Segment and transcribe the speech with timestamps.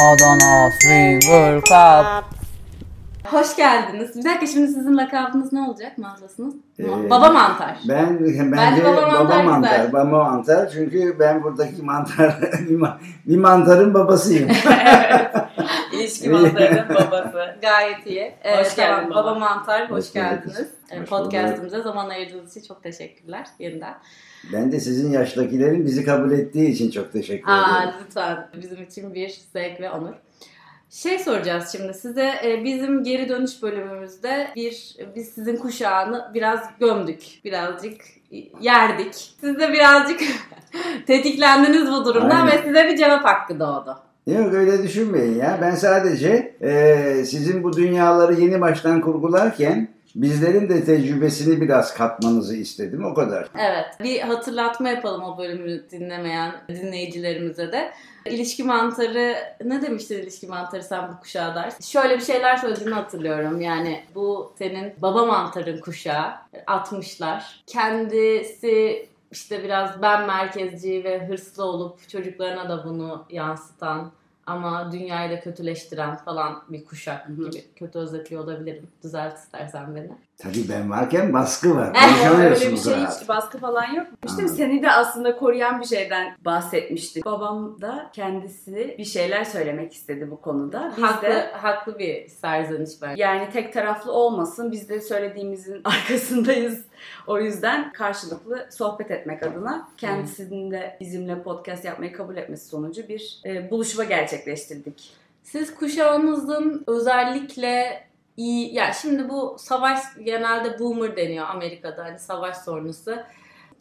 [0.00, 2.24] Adana Swinger Club.
[3.24, 4.16] Hoş geldiniz.
[4.16, 6.54] Bir dakika şimdi sizin lakabınız ne olacak mağazasınız?
[6.78, 7.78] Ee, Baba mantar.
[7.88, 9.92] Ben bence Bence baba baba mantar mantar, güzel.
[9.92, 12.36] baba mantar çünkü ben buradaki mantar
[12.68, 14.48] bir, ma- bir mantarın babasıyım.
[15.92, 17.56] İlişki mantarının babası.
[17.62, 18.34] Gayet iyi.
[18.42, 19.24] Evet, Hoş geldin baba.
[19.24, 20.68] Baba mantar hoş, Hoş geldiniz.
[20.90, 23.94] Evet, Hoş Podcast'ımıza zaman ayırdığınız için çok teşekkürler yeniden.
[24.52, 27.94] Ben de sizin yaştakilerin bizi kabul ettiği için çok teşekkür Aa, ederim.
[28.04, 30.14] lütfen bizim için bir zevk ve onur.
[30.90, 37.22] Şey soracağız şimdi size e, bizim geri dönüş bölümümüzde bir biz sizin kuşağını biraz gömdük.
[37.44, 38.00] Birazcık
[38.60, 39.14] yerdik.
[39.40, 40.20] Siz de birazcık
[41.06, 42.58] tetiklendiniz bu durumdan Aynen.
[42.58, 43.98] ve size bir cevap hakkı doğdu.
[44.26, 45.58] Yok öyle düşünmeyin ya.
[45.60, 53.04] Ben sadece e, sizin bu dünyaları yeni baştan kurgularken bizlerin de tecrübesini biraz katmanızı istedim.
[53.04, 53.48] O kadar.
[53.58, 53.86] Evet.
[54.02, 57.92] Bir hatırlatma yapalım o bölümü dinlemeyen dinleyicilerimize de.
[58.26, 61.84] İlişki mantarı ne demiştin ilişki mantarı sen bu kuşağa dersin?
[61.84, 63.60] Şöyle bir şeyler söylediğini hatırlıyorum.
[63.60, 66.32] Yani bu senin baba mantarın kuşağı
[66.66, 67.42] 60'lar.
[67.66, 74.12] Kendisi işte biraz ben merkezci ve hırslı olup çocuklarına da bunu yansıtan
[74.48, 77.74] ama dünyayı da kötüleştiren falan bir kuşak gibi.
[77.76, 78.88] Kötü özetliyor olabilirim.
[79.02, 80.27] Düzelt istersen beni.
[80.38, 81.92] Tabii ben varken baskı var.
[81.96, 83.20] Eh, Öyle bir Konuşamıyorsunuz şey rahat.
[83.22, 84.06] hiç baskı falan yok.
[84.26, 84.56] İşte Anladım.
[84.56, 87.24] seni de aslında koruyan bir şeyden bahsetmiştik.
[87.24, 90.92] Babam da kendisi bir şeyler söylemek istedi bu konuda.
[90.96, 93.22] Biz Haklı, de haklı bir serzeniş bence.
[93.22, 94.72] yani tek taraflı olmasın.
[94.72, 96.84] Biz de söylediğimizin arkasındayız.
[97.26, 103.40] O yüzden karşılıklı sohbet etmek adına kendisinin de bizimle podcast yapmayı kabul etmesi sonucu bir
[103.46, 105.10] e, buluşma gerçekleştirdik.
[105.42, 108.07] Siz kuşağınızın özellikle
[108.38, 113.24] iyi, ya şimdi bu savaş genelde boomer deniyor Amerika'da hani savaş sonrası.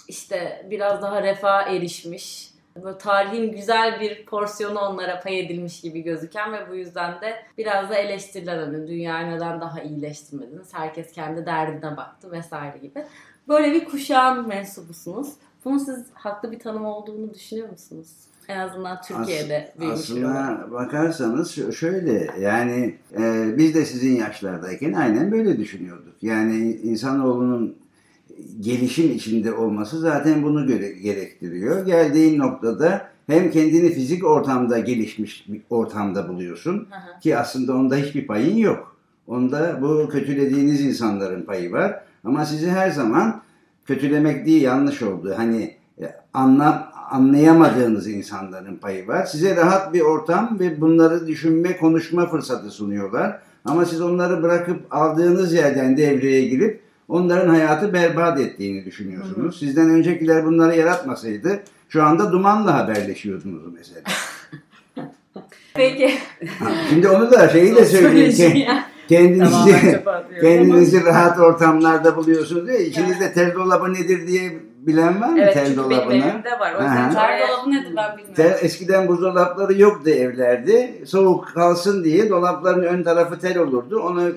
[0.08, 2.52] İşte biraz daha refah erişmiş.
[2.76, 7.90] Böyle tarihin güzel bir porsiyonu onlara pay edilmiş gibi gözüken ve bu yüzden de biraz
[7.90, 10.74] da eleştirilen hani dünyayı neden daha iyileştirmediniz?
[10.74, 13.06] Herkes kendi derdine baktı vesaire gibi.
[13.48, 15.34] Böyle bir kuşağın mensubusunuz.
[15.68, 18.08] Bunun siz haklı bir tanım olduğunu düşünüyor musunuz?
[18.48, 20.26] En azından Türkiye'de büyümüş olarak.
[20.36, 26.14] Aslına bakarsanız şö- şöyle yani e, biz de sizin yaşlardayken aynen böyle düşünüyorduk.
[26.22, 27.76] Yani insanoğlunun
[28.62, 31.86] gelişim içinde olması zaten bunu göre- gerektiriyor.
[31.86, 37.20] Geldiğin noktada hem kendini fizik ortamda gelişmiş bir ortamda buluyorsun hı.
[37.20, 38.96] ki aslında onda hiçbir payın yok.
[39.28, 42.04] Onda bu kötülediğiniz insanların payı var.
[42.24, 43.42] Ama sizi her zaman
[43.88, 45.34] kötülemek değil yanlış oldu.
[45.38, 49.26] Hani e, anlam anlayamadığınız insanların payı var.
[49.26, 53.40] Size rahat bir ortam ve bunları düşünme, konuşma fırsatı sunuyorlar.
[53.66, 59.60] Ama siz onları bırakıp aldığınız yerden devreye girip onların hayatı berbat ettiğini düşünüyorsunuz.
[59.60, 61.60] Sizden öncekiler bunları yaratmasaydı
[61.90, 64.02] şu anda dumanla haberleşiyordunuz mesela.
[65.74, 66.14] Peki.
[66.90, 68.68] Şimdi onu da şeyi de söyleyeyim.
[69.08, 70.02] Kendinizi
[70.42, 72.86] Kendinizi rahat ortamlarda buluyorsunuz diye.
[72.86, 76.16] İçinizde tel dolabı nedir diye bilen var mı Evet tel çünkü benim dolabını?
[76.16, 76.74] evimde var.
[76.80, 78.34] O yüzden çok- Gardırobun nedir ben bilmiyorum.
[78.36, 80.96] Tel, eskiden buzdolapları yoktu evlerde.
[81.06, 84.00] Soğuk kalsın diye dolapların ön tarafı tel olurdu.
[84.00, 84.30] Onu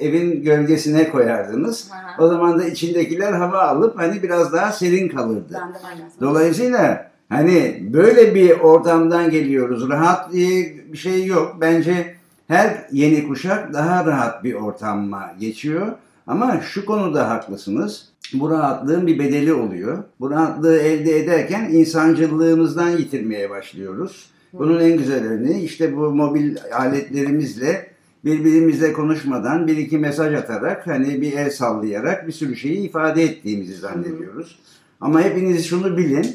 [0.00, 1.90] evin gölgesine koyardınız.
[1.92, 2.24] Aha.
[2.24, 5.54] O zaman da içindekiler hava alıp hani biraz daha serin kalırdı.
[5.62, 5.78] Ben de.
[6.20, 9.88] Dolayısıyla hani böyle bir ortamdan geliyoruz.
[9.88, 11.56] Rahat diye bir şey yok.
[11.60, 12.15] Bence
[12.48, 15.92] her yeni kuşak daha rahat bir ortama geçiyor.
[16.26, 18.08] Ama şu konuda haklısınız.
[18.34, 20.04] Bu rahatlığın bir bedeli oluyor.
[20.20, 24.30] Bu rahatlığı elde ederken insancılığımızdan yitirmeye başlıyoruz.
[24.52, 27.90] Bunun en güzel örneği işte bu mobil aletlerimizle
[28.24, 33.74] birbirimizle konuşmadan bir iki mesaj atarak hani bir el sallayarak bir sürü şeyi ifade ettiğimizi
[33.74, 34.58] zannediyoruz.
[35.00, 36.34] Ama hepiniz şunu bilin.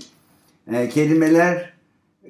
[0.74, 1.71] e, kelimeler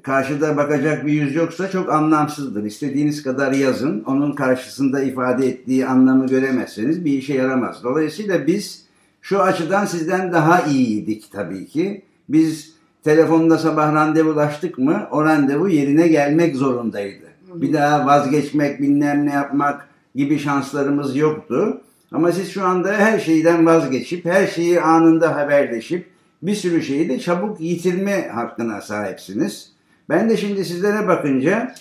[0.03, 2.63] karşıda bakacak bir yüz yoksa çok anlamsızdır.
[2.63, 4.03] İstediğiniz kadar yazın.
[4.07, 7.83] Onun karşısında ifade ettiği anlamı göremezseniz bir işe yaramaz.
[7.83, 8.85] Dolayısıyla biz
[9.21, 12.01] şu açıdan sizden daha iyiydik tabii ki.
[12.29, 12.71] Biz
[13.03, 17.25] telefonda sabah randevulaştık mı o randevu yerine gelmek zorundaydı.
[17.53, 21.81] Bir daha vazgeçmek, bilmem ne yapmak gibi şanslarımız yoktu.
[22.11, 26.07] Ama siz şu anda her şeyden vazgeçip, her şeyi anında haberleşip,
[26.41, 29.71] bir sürü şeyi de çabuk yitirme hakkına sahipsiniz.
[30.09, 31.73] Ben de şimdi sizlere bakınca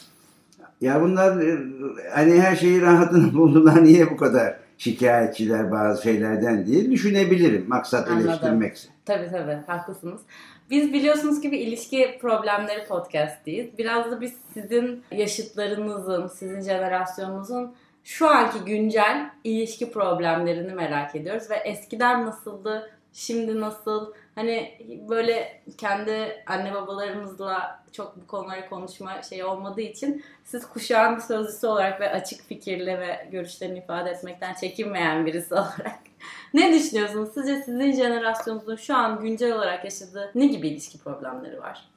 [0.80, 1.44] ya bunlar
[2.14, 7.64] hani her şeyi rahatını buldular niye bu kadar şikayetçiler bazı şeylerden diye düşünebilirim.
[7.68, 8.28] Maksat Anladım.
[8.28, 8.88] eleştirmekse.
[9.04, 10.20] Tabii tabii haklısınız.
[10.70, 13.78] Biz biliyorsunuz ki bir ilişki problemleri podcast'iyiz.
[13.78, 17.74] Biraz da biz sizin yaşıtlarınızın, sizin jenerasyonunuzun
[18.04, 24.12] şu anki güncel ilişki problemlerini merak ediyoruz ve eskiden nasıldı, Şimdi nasıl?
[24.34, 24.78] Hani
[25.08, 32.00] böyle kendi anne babalarımızla çok bu konuları konuşma şey olmadığı için siz kuşağın sözcüsü olarak
[32.00, 36.00] ve açık fikirli ve görüşlerini ifade etmekten çekinmeyen birisi olarak
[36.54, 37.28] ne düşünüyorsunuz?
[37.34, 41.88] Sizce sizin jenerasyonunuzun şu an güncel olarak yaşadığı ne gibi ilişki problemleri var?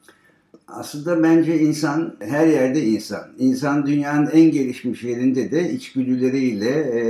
[0.68, 3.24] Aslında bence insan her yerde insan.
[3.38, 7.02] İnsan dünyanın en gelişmiş yerinde de içgüdüleriyle, e,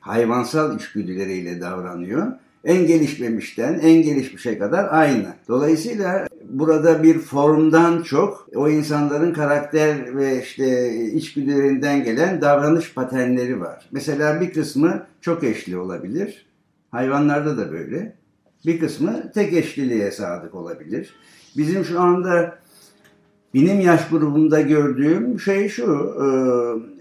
[0.00, 2.32] hayvansal içgüdüleriyle davranıyor.
[2.64, 5.34] En gelişmemişten en gelişmişe kadar aynı.
[5.48, 13.88] Dolayısıyla burada bir formdan çok o insanların karakter ve işte içgüdülerinden gelen davranış paternleri var.
[13.92, 16.46] Mesela bir kısmı çok eşli olabilir.
[16.90, 18.16] Hayvanlarda da böyle.
[18.66, 21.14] Bir kısmı tek eşliliğe sadık olabilir.
[21.56, 22.58] Bizim şu anda
[23.54, 26.14] benim yaş grubunda gördüğüm şey şu,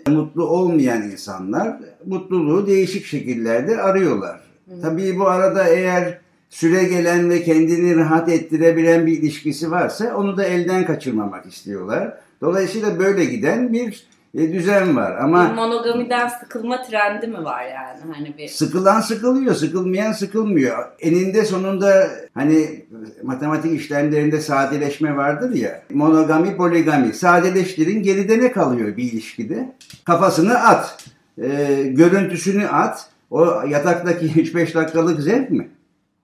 [0.07, 4.48] e, mutlu olmayan insanlar mutluluğu değişik şekillerde arıyorlar.
[4.81, 6.17] Tabii bu arada eğer
[6.49, 12.13] süre gelen ve kendini rahat ettirebilen bir ilişkisi varsa onu da elden kaçırmamak istiyorlar.
[12.41, 14.07] Dolayısıyla böyle giden bir
[14.37, 18.13] e, düzen var ama Bir monogamiden sıkılma trendi mi var yani?
[18.15, 20.85] Hani bir Sıkılan sıkılıyor, sıkılmayan sıkılmıyor.
[20.99, 22.85] Eninde sonunda hani
[23.23, 25.81] matematik işlemlerinde sadeleşme vardır ya.
[25.93, 27.13] Monogami, poligami.
[27.13, 29.71] Sadeleştirin geride ne kalıyor bir ilişkide?
[30.03, 31.05] Kafasını at.
[31.41, 33.09] e, görüntüsünü at.
[33.29, 35.69] O yataktaki 3-5 dakikalık zevk mi?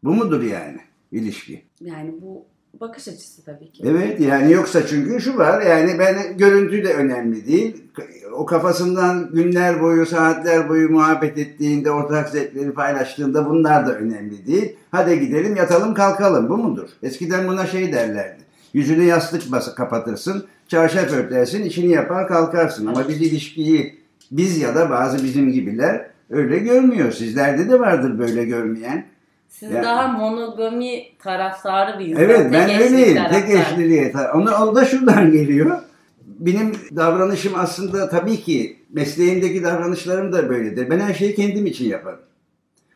[0.04, 0.80] Bu mudur yani
[1.12, 1.62] ilişki?
[1.81, 2.46] Yani bu
[2.81, 3.84] bakış açısı tabii ki.
[3.86, 7.84] Evet yani yoksa çünkü şu var yani ben görüntü de önemli değil.
[8.34, 14.75] O kafasından günler boyu saatler boyu muhabbet ettiğinde ortak zevkleri paylaştığında bunlar da önemli değil.
[14.92, 16.90] Hadi gidelim yatalım kalkalım bu mudur?
[17.04, 18.42] Eskiden buna şey derlerdi.
[18.74, 22.86] Yüzüne yastık bas kapatırsın, çarşaf örtersin, işini yapar kalkarsın.
[22.86, 24.00] Ama biz ilişkiyi
[24.31, 27.12] biz ya da bazı bizim gibiler öyle görmüyor.
[27.12, 29.06] Sizlerde de vardır böyle görmeyen.
[29.50, 32.24] siz Yani- daha monogami taraftarı bir insan.
[32.24, 33.16] Evet ben tek öyleyim.
[33.16, 33.57] Tek taraftarı.
[33.57, 34.13] eşliliğe.
[34.33, 35.77] Onu, o da şuradan geliyor.
[36.25, 40.89] Benim davranışım aslında tabii ki mesleğimdeki davranışlarım da böyledir.
[40.89, 42.19] Ben her şeyi kendim için yaparım.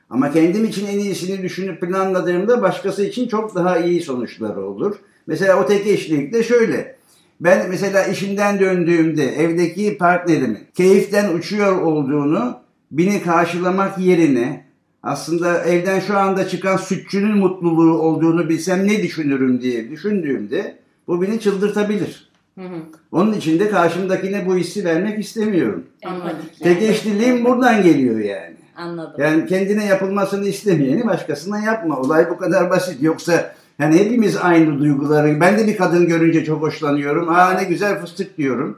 [0.09, 4.95] Ama kendim için en iyisini düşünüp planladığımda başkası için çok daha iyi sonuçları olur.
[5.27, 6.95] Mesela o tek eşlilikte şöyle.
[7.41, 12.59] Ben mesela işimden döndüğümde evdeki partnerimin keyiften uçuyor olduğunu
[12.91, 14.65] beni karşılamak yerine
[15.03, 20.77] aslında evden şu anda çıkan sütçünün mutluluğu olduğunu bilsem ne düşünürüm diye düşündüğümde
[21.07, 22.29] bu beni çıldırtabilir.
[22.57, 22.75] Hı hı.
[23.11, 25.83] Onun için de karşımdakine bu hissi vermek istemiyorum.
[26.01, 26.59] Empatik.
[26.59, 28.55] Tek eşliliğim buradan geliyor yani.
[28.75, 29.13] Anladım.
[29.17, 31.97] Yani kendine yapılmasını istemeyeni başkasına yapma.
[31.97, 33.03] Olay bu kadar basit.
[33.03, 35.39] Yoksa yani hepimiz aynı duyguları.
[35.39, 37.29] Ben de bir kadın görünce çok hoşlanıyorum.
[37.29, 38.77] Aa ne güzel fıstık diyorum.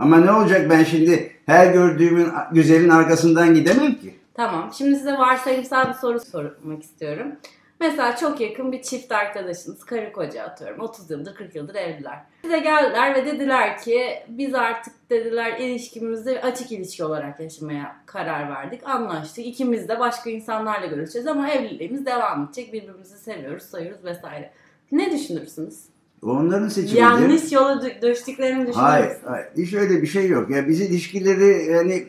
[0.00, 4.14] Ama ne olacak ben şimdi her gördüğümün güzelin arkasından gidemem ki.
[4.34, 4.70] Tamam.
[4.78, 7.32] Şimdi size varsayımsal bir soru sormak istiyorum.
[7.80, 10.80] Mesela çok yakın bir çift arkadaşınız, karı koca atıyorum.
[10.80, 12.18] 30 yıldır, 40 yıldır evliler.
[12.42, 18.80] Size geldiler ve dediler ki biz artık dediler ilişkimizi açık ilişki olarak yaşamaya karar verdik.
[18.84, 19.46] Anlaştık.
[19.46, 22.72] İkimiz de başka insanlarla görüşeceğiz ama evliliğimiz devam edecek.
[22.72, 24.50] Birbirimizi seviyoruz, sayıyoruz vesaire.
[24.92, 25.90] Ne düşünürsünüz?
[26.22, 27.00] Onların seçimidir.
[27.00, 29.46] Yanlış yola düştüklerini düşünür Hayır, hayır.
[29.56, 30.50] Hiç öyle bir şey yok.
[30.50, 32.06] Ya biz ilişkileri yani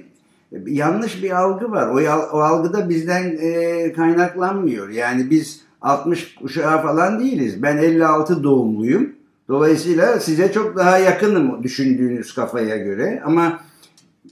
[0.66, 1.88] yanlış bir algı var.
[1.88, 1.96] O,
[2.38, 4.90] o algıda bizden e, kaynaklanmıyor.
[4.90, 7.64] Yani biz 60 kuşağı falan değiliz.
[7.64, 9.14] Ben 56 doğumluyum.
[9.48, 13.22] Dolayısıyla size çok daha yakınım düşündüğünüz kafaya göre.
[13.26, 13.60] Ama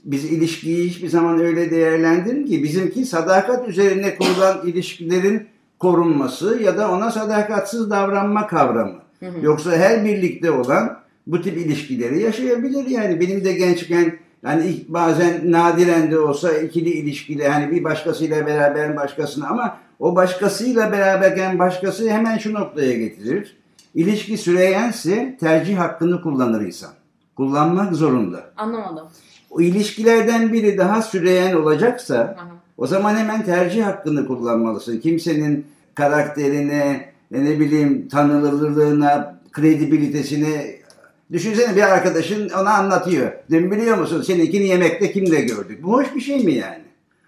[0.04, 5.46] biz ilişkiyi hiçbir zaman öyle değerlendirin ki bizimki sadakat üzerine kurulan ilişkilerin
[5.78, 9.09] korunması ya da ona sadakatsiz davranma kavramı.
[9.20, 9.44] Hı hı.
[9.46, 13.20] Yoksa her birlikte olan bu tip ilişkileri yaşayabilir yani.
[13.20, 19.48] Benim de gençken yani bazen nadiren de olsa ikili ilişkili hani bir başkasıyla beraber başkasına
[19.48, 23.56] ama o başkasıyla beraberken başkası hemen şu noktaya getirir.
[23.94, 26.90] İlişki süreyense tercih hakkını kullanır insan.
[27.36, 28.40] Kullanmak zorunda.
[28.56, 29.08] Anlamadım.
[29.50, 32.44] O ilişkilerden biri daha süreyen olacaksa hı.
[32.78, 35.00] o zaman hemen tercih hakkını kullanmalısın.
[35.00, 40.66] Kimsenin karakterine, ne bileyim tanınırlığına, kredibilitesine
[41.32, 43.32] düşünsene bir arkadaşın ona anlatıyor.
[43.50, 45.82] Dün biliyor musun seninkini yemekte kimle gördük?
[45.82, 46.80] Bu hoş bir şey mi yani?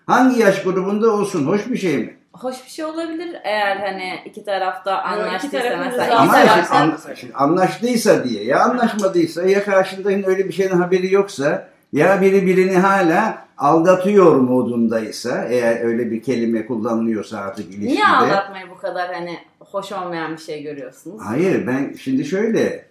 [0.06, 2.14] Hangi yaş grubunda olsun hoş bir şey mi?
[2.32, 6.04] Hoş bir şey olabilir eğer hani iki tarafta anlaştıysa tarafın mesela.
[6.04, 6.78] iki Ama taraf- şimdi
[7.10, 12.46] an- şimdi anlaştıysa diye ya anlaşmadıysa ya karşındakinin öyle bir şeyden haberi yoksa ya biri
[12.46, 17.86] birini hala aldatıyor modundaysa eğer öyle bir kelime kullanılıyorsa artık ilişkide.
[17.86, 21.20] Niye aldatmayı bu kadar hani hoş olmayan bir şey görüyorsunuz?
[21.24, 22.86] Hayır ben şimdi şöyle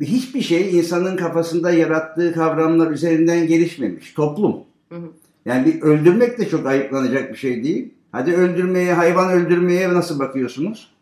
[0.00, 4.12] hiçbir şey insanın kafasında yarattığı kavramlar üzerinden gelişmemiş.
[4.12, 4.64] Toplum.
[4.88, 5.10] Hı hı.
[5.44, 7.94] Yani bir öldürmek de çok ayıplanacak bir şey değil.
[8.12, 10.92] Hadi öldürmeye, hayvan öldürmeye nasıl bakıyorsunuz?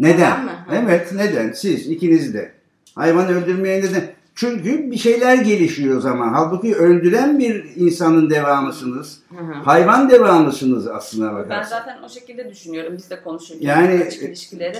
[0.00, 0.44] Neden?
[0.44, 0.50] Mi?
[0.72, 1.52] Evet, neden?
[1.52, 2.52] Siz ikiniz de.
[2.94, 4.15] Hayvan öldürmeye neden?
[4.40, 6.32] Çünkü bir şeyler gelişiyor o zaman.
[6.32, 9.20] Halbuki öldüren bir insanın devamısınız.
[9.36, 9.52] Hı hı.
[9.52, 11.68] Hayvan devamlısınız aslına Ben bakarsanız.
[11.68, 12.94] zaten o şekilde düşünüyorum.
[12.98, 14.76] Biz de konuşurken Yani- açık ilişkileri.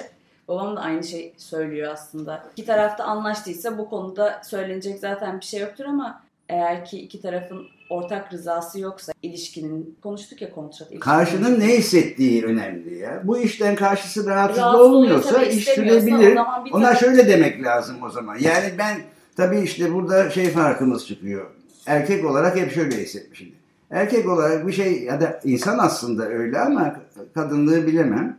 [0.49, 2.45] Babam da aynı şey söylüyor aslında.
[2.57, 7.63] İki tarafta anlaştıysa bu konuda söylenecek zaten bir şey yoktur ama eğer ki iki tarafın
[7.91, 10.81] ortak rızası yoksa ilişkinin konuştuk ya kontrat.
[10.81, 13.23] ilişkinin- Karşının ne hissettiği önemli ya.
[13.25, 16.39] Bu işten karşısı rahatsız Rahatsız olmuyorsa iş sürebilir.
[16.73, 18.37] Ona şöyle demek lazım o zaman.
[18.41, 18.97] Yani ben
[19.37, 21.47] tabii işte burada şey farkımız çıkıyor.
[21.87, 23.49] Erkek olarak hep şöyle hissetmişim.
[23.91, 26.97] Erkek olarak bir şey ya da insan aslında öyle ama
[27.35, 28.39] kadınlığı bilemem.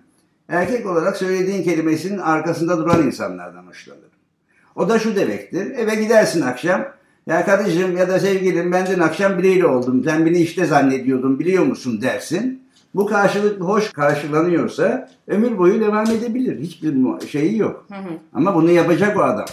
[0.49, 4.09] Erkek olarak söylediğin kelimesinin arkasında duran insanlardan hoşlanırım.
[4.75, 5.71] O da şu demektir.
[5.71, 6.85] Eve gidersin akşam.
[7.27, 10.03] Ya kardeşim ya da sevgilim ben dün akşam biriyle oldum.
[10.03, 12.61] Sen beni işte zannediyordun biliyor musun dersin.
[12.95, 16.59] Bu karşılık hoş karşılanıyorsa ömür boyu devam edebilir.
[16.59, 16.95] Hiçbir
[17.27, 17.85] şeyi yok.
[17.89, 18.09] Hı hı.
[18.33, 19.45] Ama bunu yapacak o adam.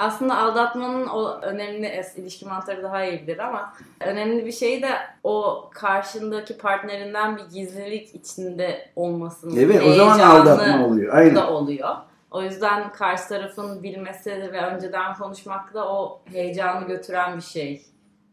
[0.00, 4.90] Aslında aldatmanın o önemli ilişki mantarı daha iyi bilir ama önemli bir şey de
[5.24, 11.14] o karşındaki partnerinden bir gizlilik içinde olmasının Evet o zaman aldatma oluyor.
[11.14, 11.34] Aynen.
[11.34, 11.96] da oluyor.
[12.30, 17.82] O yüzden karşı tarafın bilmesi ve önceden konuşmak da o heyecanı götüren bir şey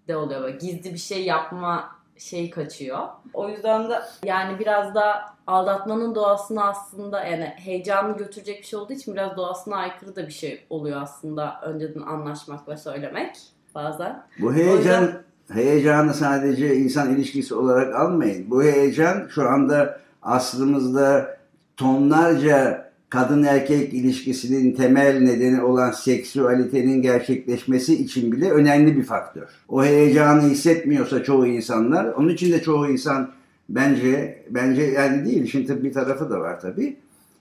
[0.07, 0.41] de oluyor.
[0.41, 2.99] Böyle gizli bir şey yapma şeyi kaçıyor.
[3.33, 8.93] O yüzden de yani biraz da aldatmanın doğasına aslında yani heyecanını götürecek bir şey olduğu
[8.93, 13.37] için biraz doğasına aykırı da bir şey oluyor aslında önceden anlaşmak ve söylemek
[13.75, 14.23] bazen.
[14.39, 15.11] Bu heyecan
[15.51, 18.49] heyecanı sadece insan ilişkisi olarak almayın.
[18.51, 21.37] Bu heyecan şu anda aslımızda
[21.77, 29.47] tonlarca kadın erkek ilişkisinin temel nedeni olan seksüalitenin gerçekleşmesi için bile önemli bir faktör.
[29.69, 33.31] O heyecanı hissetmiyorsa çoğu insanlar, onun için de çoğu insan
[33.69, 36.97] bence bence yani değil işin tabii bir tarafı da var tabii.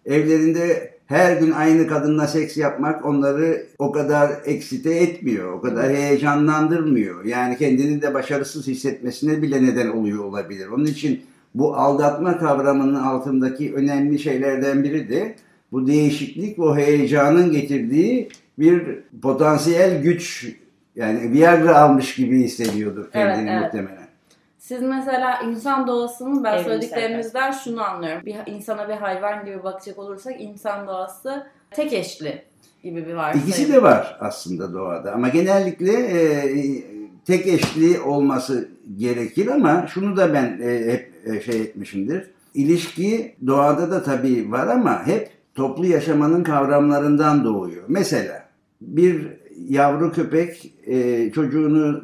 [0.06, 7.24] Evlerinde her gün aynı kadınla seks yapmak onları o kadar eksite etmiyor, o kadar heyecanlandırmıyor.
[7.24, 10.68] Yani kendini de başarısız hissetmesine bile neden oluyor olabilir.
[10.68, 11.20] Onun için
[11.54, 15.36] bu aldatma kavramının altındaki önemli şeylerden biri de
[15.72, 20.52] bu değişiklik, o heyecanın getirdiği bir potansiyel güç.
[20.96, 23.74] Yani Viagra almış gibi hissediyordur kendini Evet, evet.
[23.74, 24.06] muhtemelen.
[24.58, 28.26] Siz mesela insan doğasının ben Evrimsel söylediklerinizden şunu anlıyorum.
[28.26, 32.42] Bir insana bir hayvan gibi bakacak olursak insan doğası tek eşli
[32.82, 33.48] gibi bir varsayım.
[33.48, 36.18] İkisi de var aslında doğada ama genellikle e,
[37.26, 42.30] tek eşli olması gerekir ama şunu da ben e, hep e, şey etmişimdir.
[42.54, 47.84] İlişki doğada da tabii var ama hep toplu yaşamanın kavramlarından doğuyor.
[47.88, 48.48] Mesela
[48.80, 49.26] bir
[49.68, 52.02] yavru köpek e, çocuğunu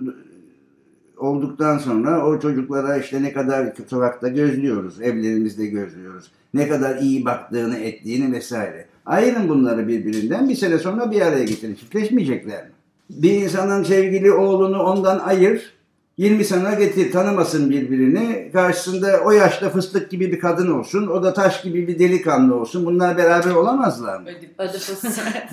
[1.16, 6.30] olduktan sonra o çocuklara işte ne kadar sokakta gözlüyoruz, evlerimizde gözlüyoruz.
[6.54, 8.86] Ne kadar iyi baktığını, ettiğini vesaire.
[9.06, 11.74] Ayırın bunları birbirinden bir sene sonra bir araya getirin.
[11.74, 12.70] Çiftleşmeyecekler mi?
[13.10, 15.72] Bir insanın sevgili oğlunu ondan ayır,
[16.16, 18.50] 20 sene getir tanımasın birbirini.
[18.52, 22.86] Karşısında o yaşta fıstık gibi bir kadın olsun, o da taş gibi bir delikanlı olsun.
[22.86, 24.26] Bunlar beraber olamazlar mı?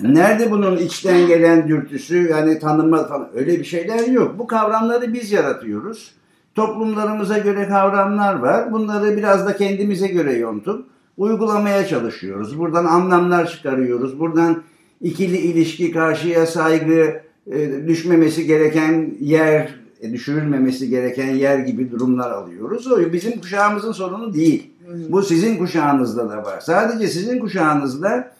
[0.00, 4.38] Nerede bunun içten gelen dürtüsü yani tanınma falan öyle bir şeyler yok.
[4.38, 6.14] Bu kavramları biz yaratıyoruz.
[6.54, 8.72] Toplumlarımıza göre kavramlar var.
[8.72, 10.86] Bunları biraz da kendimize göre yontup
[11.16, 12.58] uygulamaya çalışıyoruz.
[12.58, 14.20] Buradan anlamlar çıkarıyoruz.
[14.20, 14.62] Buradan
[15.00, 22.92] ikili ilişki, karşıya saygı, e, düşmemesi gereken yer, düşürülmemesi gereken yer gibi durumlar alıyoruz.
[22.92, 24.70] O bizim kuşağımızın sorunu değil.
[25.08, 26.60] Bu sizin kuşağınızda da var.
[26.60, 28.32] Sadece sizin kuşağınızda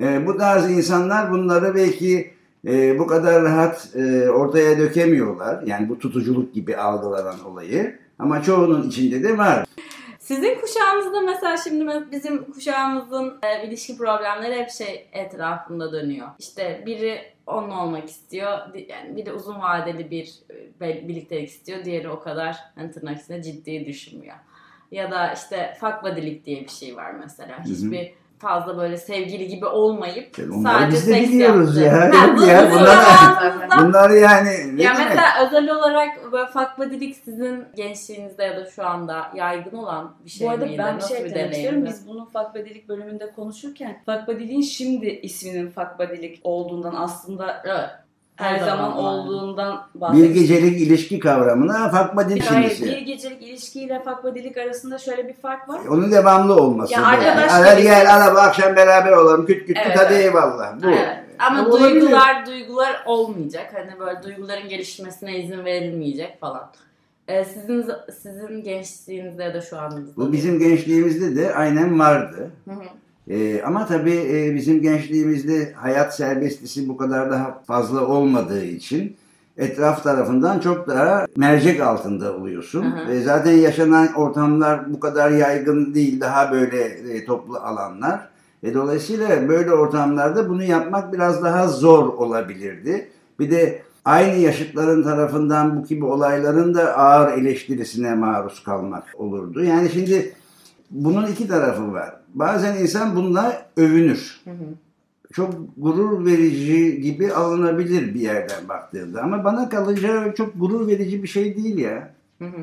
[0.00, 2.30] e, bu tarz insanlar bunları belki
[2.66, 5.62] e, bu kadar rahat e, ortaya dökemiyorlar.
[5.66, 7.98] Yani bu tutuculuk gibi algılanan olayı.
[8.18, 9.66] Ama çoğunun içinde de var.
[10.26, 16.28] Sizin kuşağınızda mesela şimdi bizim kuşağımızın e, ilişki problemleri hep şey etrafında dönüyor.
[16.38, 18.58] İşte biri onunla olmak istiyor.
[18.88, 20.34] Yani biri uzun vadeli bir
[20.80, 21.84] e, birliktelik istiyor.
[21.84, 24.36] Diğeri o kadar hani tırnak içinde ciddi düşünmüyor.
[24.90, 27.64] Ya da işte fakbadilik diye bir şey var mesela.
[27.64, 32.14] Hiçbir fazla böyle sevgili gibi olmayıp Yani onları sadece biz de seks biliyoruz yaptı.
[32.16, 32.22] ya.
[32.22, 35.08] Ha, bu ya, bunlar- Bunlar yani ne ya demek?
[35.08, 40.46] mesela özel olarak böyle fakbadilik sizin gençliğinizde ya da şu anda yaygın olan bir şey
[40.46, 40.78] Bu arada miydi?
[40.78, 41.52] ben bir Nasıl şey bir istiyorum.
[41.52, 41.86] deneyimdi?
[41.88, 47.90] Biz bunu Fakbadilik bölümünde konuşurken Fakbadiliğin şimdi isminin Fakbadilik olduğundan aslında Evet.
[48.36, 50.34] Her Her zaman zaman olduğundan Bir bahsetmiştik.
[50.34, 52.82] gecelik ilişki kavramına fakma Hayır, dilsiniz.
[52.82, 55.80] bir gecelik ilişkiyle fakbadilik arasında şöyle bir fark var.
[55.90, 56.92] Onun devamlı olması.
[56.92, 60.24] Ya arkadaş gibi- gel araba akşam beraber olalım küt küt Evet, küt hadi evet.
[60.24, 60.82] eyvallah.
[60.82, 60.90] Bu.
[60.90, 61.16] Evet.
[61.38, 62.00] Ama Ya olabilir.
[62.00, 63.72] duygular duygular olmayacak.
[63.74, 66.70] Hani böyle duyguların gelişmesine izin verilmeyecek falan.
[67.28, 67.86] Ee, sizin
[68.22, 70.16] sizin gençliğinizde ya da şu anınızda.
[70.16, 72.50] Bu bizim gençliğimizde de aynen vardı.
[72.64, 72.84] Hı hı.
[73.30, 79.16] Ee, ama tabii e, bizim gençliğimizde hayat serbestisi bu kadar daha fazla olmadığı için
[79.56, 82.82] etraf tarafından çok daha mercek altında oluyorsun.
[82.82, 83.08] Hı hı.
[83.08, 88.28] Ve zaten yaşanan ortamlar bu kadar yaygın değil, daha böyle e, toplu alanlar.
[88.62, 93.08] E, dolayısıyla böyle ortamlarda bunu yapmak biraz daha zor olabilirdi.
[93.38, 99.64] Bir de aynı yaşıtların tarafından bu gibi olayların da ağır eleştirisine maruz kalmak olurdu.
[99.64, 100.32] Yani şimdi
[100.90, 102.16] bunun iki tarafı var.
[102.34, 104.40] Bazen insan bununla övünür.
[104.44, 104.64] Hı hı.
[105.32, 109.22] Çok gurur verici gibi alınabilir bir yerden baktığında.
[109.22, 112.10] Ama bana kalınca çok gurur verici bir şey değil ya.
[112.38, 112.60] Hı hı.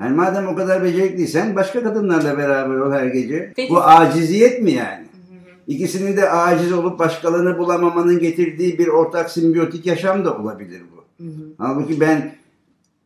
[0.00, 3.52] Yani madem o kadar becerikliysen başka kadınlarla beraber ol her gece.
[3.56, 5.02] Peki- Bu aciziyet mi yani?
[5.04, 5.38] Hı hı.
[5.66, 11.24] İkisinin de aciz olup başkalarını bulamamanın getirdiği bir ortak simbiyotik yaşam da olabilir bu.
[11.24, 11.42] Hı hı.
[11.58, 12.32] Halbuki ben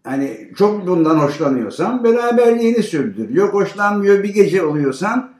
[0.08, 3.30] hani çok bundan hoşlanıyorsam beraberliğini sürdür.
[3.30, 5.30] Yok hoşlanmıyor bir gece oluyorsan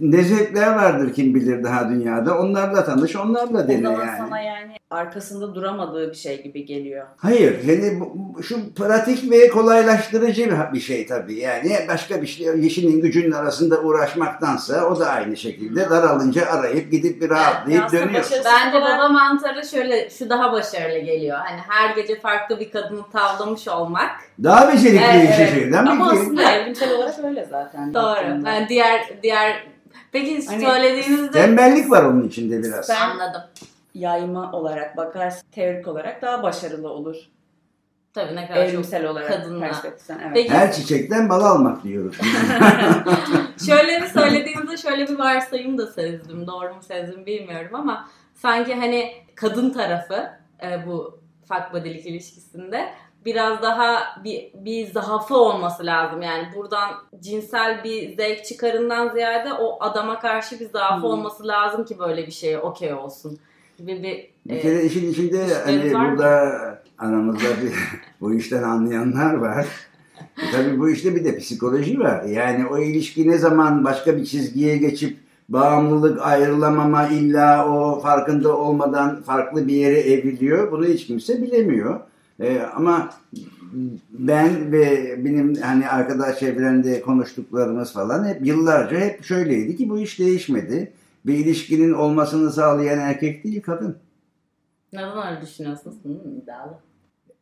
[0.00, 2.38] ne zevkler vardır kim bilir daha dünyada.
[2.38, 4.10] Onlarla tanış, onlarla dene yani.
[4.18, 7.06] sana yani arkasında duramadığı bir şey gibi geliyor.
[7.16, 11.34] Hayır, yani bu- şu pratik ve kolaylaştırıcı bir- bir şey tabii.
[11.34, 17.20] Yani başka bir şey, işinin gücünün arasında uğraşmaktansa o da aynı şekilde daralınca arayıp gidip
[17.22, 18.24] bir rahatlayıp aslında dönüyor.
[18.44, 21.38] Bence olarak- baba mantarı şöyle şu daha başarılı geliyor.
[21.38, 24.10] Hani her gece farklı bir kadını tavlamış olmak.
[24.44, 25.50] Daha becerikli Evet, işi evet.
[25.52, 27.94] şey değil mi Ama aslında evrimsel olarak öyle zaten.
[27.94, 28.46] Doğru.
[28.46, 29.66] Yani diğer diğer
[30.12, 32.88] Peki Hani söylediğinizde Tembellik var onun içinde biraz.
[32.88, 33.40] Ben- anladım.
[34.00, 37.16] Yayma olarak bakarsan teorik olarak daha başarılı olur.
[38.14, 39.60] Tabii ne kadar çok Evrimsel olarak kadınla.
[39.66, 40.18] perspektiften.
[40.18, 40.30] Evet.
[40.34, 42.16] Peki Her çiçekten bal almak diyoruz.
[43.66, 46.46] şöyle bir söylediğinizde şöyle bir varsayım da sezdim.
[46.46, 50.30] Doğru mu sezdim bilmiyorum ama sanki hani kadın tarafı
[50.62, 52.88] e, bu fuck body'lik ilişkisinde
[53.24, 56.22] biraz daha bir, bir zaafı olması lazım.
[56.22, 61.04] Yani buradan cinsel bir zevk çıkarından ziyade o adama karşı bir zaafı Hmm.
[61.04, 63.38] olması lazım ki böyle bir şeye okey olsun
[63.78, 66.10] gibi bir Bir e, kere işin içinde hani var mı?
[66.10, 66.52] burada
[66.98, 67.72] aramızda bir,
[68.20, 69.66] bu işten anlayanlar var.
[70.20, 72.24] E tabii bu işte bir de psikoloji var.
[72.24, 75.16] Yani o ilişki ne zaman başka bir çizgiye geçip
[75.48, 80.72] bağımlılık, ayrılamama illa o farkında olmadan farklı bir yere evriliyor.
[80.72, 82.00] Bunu hiç kimse bilemiyor.
[82.40, 83.10] E, ama
[84.10, 90.18] ben ve benim hani arkadaş çevremde konuştuklarımız falan hep yıllarca hep şöyleydi ki bu iş
[90.18, 90.92] değişmedi.
[91.26, 93.96] Bir ilişkinin olmasını sağlayan erkek değil kadın.
[94.92, 95.96] neden öyle düşünüyorsunuz?
[96.02, 96.78] Hmm, iddialı.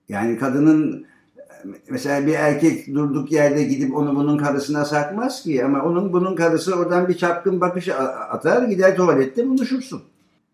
[0.09, 1.07] Yani kadının
[1.91, 6.75] mesela bir erkek durduk yerde gidip onu bunun karısına sakmaz ki ama onun bunun karısı
[6.75, 10.03] oradan bir çapkın bakış atar gider tuvalette buluşursun.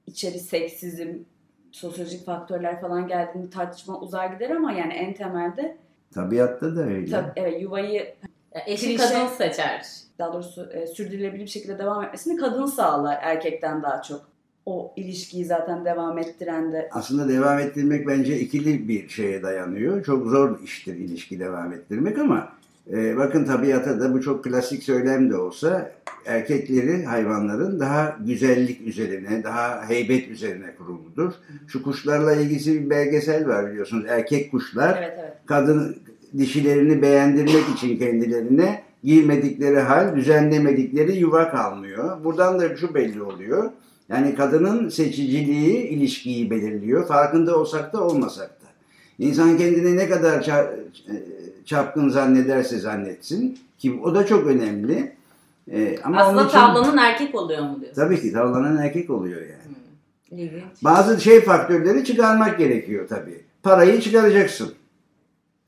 [0.06, 1.08] İçeri seksizm,
[1.72, 5.76] sosyolojik faktörler falan geldiğinde tartışma uzar gider ama yani en temelde
[6.14, 7.10] Tabiatta da öyle.
[7.10, 8.14] tabii, evet, yuvayı
[8.66, 9.86] eşi Klişe- kadın seçer.
[10.18, 14.30] daha doğrusu e, sürdürülebilir bir şekilde devam etmesini kadın sağlar erkekten daha çok.
[14.66, 20.04] O ilişkiyi zaten devam ettiren de Aslında devam ettirmek bence ikili bir şeye dayanıyor.
[20.04, 22.52] Çok zor iştir ilişki devam ettirmek ama
[22.92, 25.92] e, bakın tabiata da bu çok klasik söylem de olsa
[26.26, 31.32] erkekleri hayvanların daha güzellik üzerine, daha heybet üzerine kuruludur.
[31.68, 34.04] Şu kuşlarla ilgisi bir belgesel var biliyorsunuz.
[34.08, 35.32] Erkek kuşlar evet evet.
[35.46, 35.96] kadın
[36.38, 42.24] dişilerini beğendirmek için kendilerine girmedikleri hal, düzenlemedikleri yuva kalmıyor.
[42.24, 43.70] Buradan da şu belli oluyor.
[44.08, 47.06] Yani kadının seçiciliği ilişkiyi belirliyor.
[47.06, 48.66] Farkında olsak da olmasak da.
[49.18, 50.70] İnsan kendini ne kadar ça-
[51.64, 55.12] çapkın zannederse zannetsin ki o da çok önemli.
[55.72, 58.02] Ee, ama Aslında için tavlanın erkek oluyor mu diyorsun?
[58.02, 60.40] tabii ki tavlanan erkek oluyor yani.
[60.50, 60.60] Hmm.
[60.84, 63.40] Bazı şey faktörleri çıkarmak gerekiyor tabii.
[63.62, 64.72] Parayı çıkaracaksın.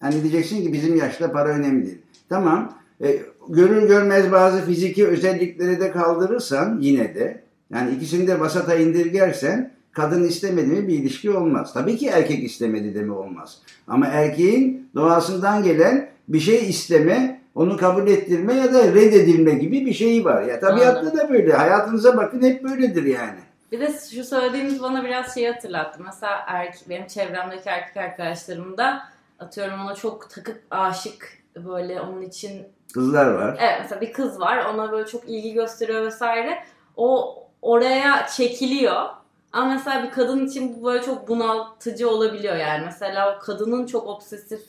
[0.03, 1.99] Hani diyeceksin ki bizim yaşta para önemli değil.
[2.29, 2.73] Tamam.
[3.05, 7.43] E, görür görmez bazı fiziki özellikleri de kaldırırsan yine de
[7.75, 11.73] yani ikisini de vasata indirgersen kadın istemedi mi bir ilişki olmaz.
[11.75, 13.59] Tabii ki erkek istemedi de mi olmaz.
[13.89, 19.95] Ama erkeğin doğasından gelen bir şey isteme, onu kabul ettirme ya da reddedilme gibi bir
[19.95, 20.43] şeyi var.
[20.43, 21.19] Ya tabiatta Anladım.
[21.19, 21.53] da böyle.
[21.53, 23.39] Hayatınıza bakın hep böyledir yani.
[23.73, 26.03] Bir de şu söylediğiniz bana biraz şey hatırlattı.
[26.05, 29.03] Mesela erkek, benim çevremdeki erkek arkadaşlarım da
[29.39, 33.57] atıyorum ona çok takıp aşık böyle onun için Kızlar var.
[33.61, 36.65] evet mesela bir kız var ona böyle çok ilgi gösteriyor vesaire.
[36.97, 39.09] O oraya çekiliyor.
[39.53, 42.85] Ama mesela bir kadın için bu böyle çok bunaltıcı olabiliyor yani.
[42.85, 44.63] Mesela o kadının çok obsesif,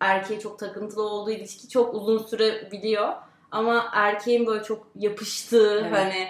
[0.00, 3.12] erkeğe çok takıntılı olduğu ilişki çok uzun sürebiliyor.
[3.50, 5.92] Ama erkeğin böyle çok yapıştığı Evet.
[5.92, 6.28] hani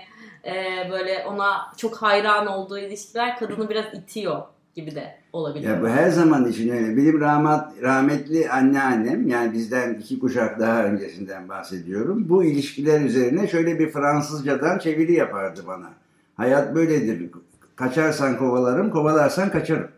[0.55, 4.43] e, böyle ona çok hayran olduğu ilişkiler kadını biraz itiyor.
[4.77, 5.69] Gibi de olabilir.
[5.69, 6.97] Ya bu her zaman için öyle.
[6.97, 12.29] Benim rahmet, rahmetli anneannem yani bizden iki kuşak daha öncesinden bahsediyorum.
[12.29, 15.91] Bu ilişkiler üzerine şöyle bir Fransızcadan çeviri yapardı bana.
[16.35, 17.31] Hayat böyledir.
[17.77, 19.89] Kaçarsan kovalarım, kovalarsan kaçarım.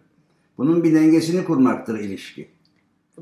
[0.58, 2.48] Bunun bir dengesini kurmaktır ilişki.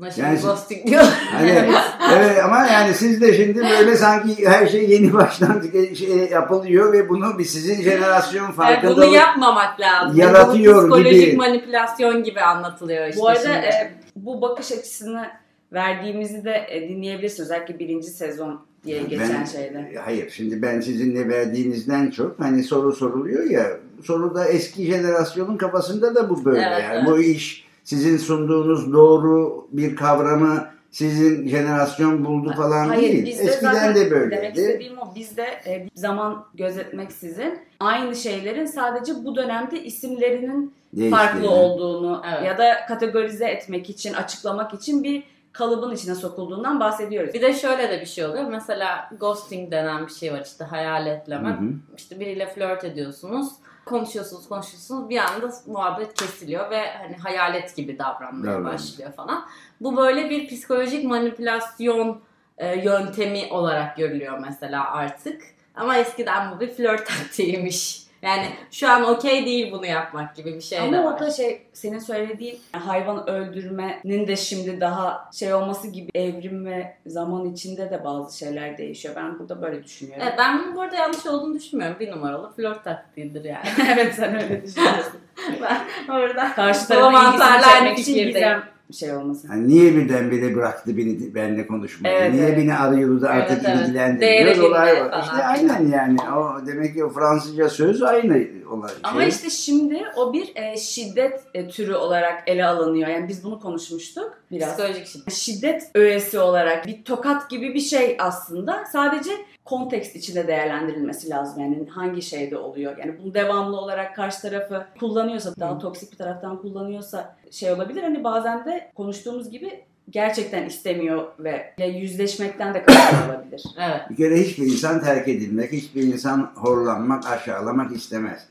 [0.01, 1.03] Buna şimdi Yani- ghosting diyor.
[1.31, 1.49] Hani
[2.13, 5.63] evet ama yani siz de şimdi böyle sanki her şey yeni baştan
[5.97, 10.17] şey yapılıyor ve bunu bir sizin jenerasyon Yani farkındalık bunu yapmamak lazım.
[10.19, 11.37] yaratıyor Bu psikolojik gibi.
[11.37, 13.55] manipülasyon gibi anlatılıyor işte Bu arada şimdi.
[13.55, 15.27] e, bu bakış açısını
[15.73, 17.49] verdiğimizi de e, dinleyebilirsiniz.
[17.51, 19.91] Özellikle birinci sezon diye geçen Ben- şeyde.
[20.05, 23.67] Hayır şimdi ben sizinle verdiğinizden çok hani soru soruluyor ya
[24.03, 27.03] soruda eski jenerasyonun kafasında da bu böyle Evet, yani evet.
[27.07, 33.25] bu iş sizin sunduğunuz doğru bir kavramı sizin jenerasyon buldu falan Hayır değil.
[33.25, 34.59] bizde Eskiden zaten de demek böyleydi.
[34.59, 42.21] istediğim o bizde e, zaman gözetmeksizin aynı şeylerin sadece bu dönemde isimlerinin Değişti farklı olduğunu
[42.33, 42.45] Evet.
[42.47, 47.33] ya da kategorize etmek için, açıklamak için bir kalıbın içine sokulduğundan bahsediyoruz.
[47.33, 48.43] Bir de şöyle de bir şey oluyor.
[48.51, 51.49] Mesela ghosting denen bir şey var işte hayaletleme.
[51.49, 51.69] Hı hı.
[51.97, 53.47] İşte biriyle flört ediyorsunuz.
[53.87, 55.09] Konuşuyorsunuz, konuşuyorsunuz.
[55.09, 58.73] Bir anda muhabbet kesiliyor ve hani hayalet gibi davranmaya Davranıyor.
[58.73, 59.45] başlıyor falan.
[59.81, 62.21] Bu böyle bir psikolojik manipülasyon
[62.57, 65.41] e, yöntemi olarak görülüyor mesela artık.
[65.75, 68.06] Ama eskiden bu bir flört taktiğiymiş.
[68.27, 72.59] Yani şu an okey değil bunu yapmak gibi bir şey Ama orada şey senin söylediğin
[72.71, 78.77] hayvan öldürmenin de şimdi daha şey olması gibi evrim ve zaman içinde de bazı şeyler
[78.77, 79.15] değişiyor.
[79.15, 80.23] Ben burada böyle düşünüyorum.
[80.27, 81.99] Evet, ben bunun bu arada yanlış olduğunu düşünmüyorum.
[81.99, 83.67] Bir numaralı flört taktiğidir yani.
[83.93, 85.19] evet sen öyle düşünüyorsun.
[85.61, 88.76] ben orada Karşı tarafın ilgisini çekmek için fikirdeyim.
[88.89, 89.47] Gizem şey olması.
[89.47, 92.15] Yani niye birdenbire bıraktı beni benimle konuşmayı?
[92.15, 92.57] Evet, niye evet.
[92.57, 93.87] beni arıyordu da artık Evet, evet.
[93.87, 94.69] ilgilendiriyor?
[94.69, 95.23] Olay var.
[95.23, 96.17] İşte aynen yani.
[96.21, 98.91] O demek ki o Fransızca söz aynı olay.
[99.03, 99.29] Ama şey.
[99.29, 103.07] işte şimdi o bir e, şiddet e, türü olarak ele alınıyor.
[103.07, 104.69] Yani biz bunu konuşmuştuk biraz.
[104.69, 105.33] psikolojik şiddet.
[105.33, 108.85] Şiddet öğesi olarak bir tokat gibi bir şey aslında.
[108.91, 109.31] Sadece
[109.67, 111.61] kontekst içinde değerlendirilmesi lazım.
[111.61, 112.97] Yani hangi şeyde oluyor.
[112.97, 118.03] Yani bunu devamlı olarak karşı tarafı kullanıyorsa, daha toksik bir taraftan kullanıyorsa şey olabilir.
[118.03, 123.63] Hani bazen de konuştuğumuz gibi gerçekten istemiyor ve yüzleşmekten de kaçıyor olabilir.
[123.77, 124.01] Evet.
[124.09, 128.47] Bir kere hiçbir insan terk edilmek, hiçbir insan horlanmak, aşağılamak istemez.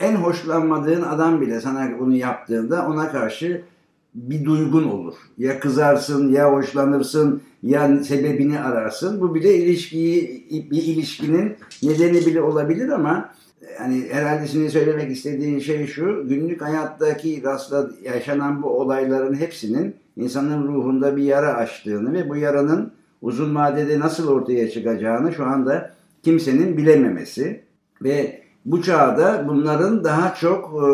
[0.00, 3.64] En hoşlanmadığın adam bile sana bunu yaptığında ona karşı
[4.14, 5.14] bir duygun olur.
[5.38, 9.20] Ya kızarsın, ya hoşlanırsın, ya sebebini ararsın.
[9.20, 13.34] Bu bile ilişkiyi, bir ilişkinin nedeni bile olabilir ama
[13.80, 20.68] yani herhalde senin söylemek istediğin şey şu, günlük hayattaki rastla yaşanan bu olayların hepsinin insanın
[20.68, 25.90] ruhunda bir yara açtığını ve bu yaranın uzun vadede nasıl ortaya çıkacağını şu anda
[26.22, 27.60] kimsenin bilememesi
[28.02, 30.86] ve bu çağda bunların daha çok e,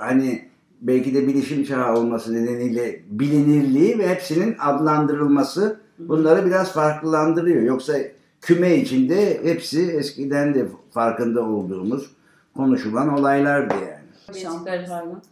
[0.00, 0.45] hani
[0.80, 7.62] belki de bilişim çağı olması nedeniyle bilinirliği ve hepsinin adlandırılması bunları biraz farklılandırıyor.
[7.62, 7.94] Yoksa
[8.40, 12.10] küme içinde hepsi eskiden de farkında olduğumuz
[12.56, 14.40] konuşulan olaylardı yani.
[14.42, 15.22] Şampiyon, pardon.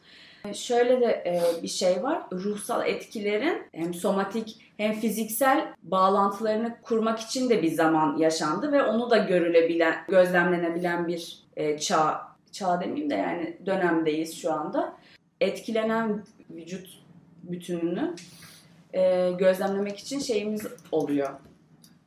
[0.53, 2.23] Şöyle de e, bir şey var.
[2.33, 9.11] Ruhsal etkilerin hem somatik hem fiziksel bağlantılarını kurmak için de bir zaman yaşandı ve onu
[9.11, 12.21] da görülebilen, gözlemlenebilen bir e, çağ,
[12.53, 14.97] çağ demeyeyim de yani dönemdeyiz şu anda.
[15.41, 16.89] Etkilenen vücut
[17.43, 18.15] bütününü
[18.95, 21.31] e, gözlemlemek için şeyimiz oluyor.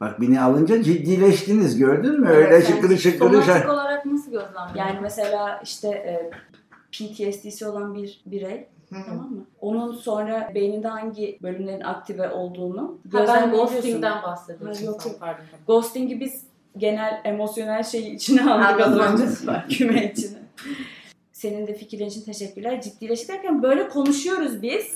[0.01, 2.27] Bak beni alınca ciddileştiniz gördün mü?
[2.31, 4.75] Evet, Öyle yani şıkırı şıkırı Somatik olarak nasıl gözlemliyor?
[4.75, 6.29] Yani mesela işte e,
[6.91, 9.45] PTSD'si olan bir birey Tamam mı?
[9.61, 14.77] Onun sonra beyninde hangi bölümlerin aktive olduğunu Ha, ben ghosting'den bahsediyorum.
[14.77, 15.19] Ha, yok, yok.
[15.19, 15.45] Pardon.
[15.67, 16.43] Ghosting'i biz
[16.77, 19.25] genel emosyonel şeyi içine aldık az önce.
[19.69, 20.37] Küme içine.
[21.37, 22.81] Senin de fikirlerin için teşekkürler.
[22.81, 24.95] Ciddileştik derken böyle konuşuyoruz biz.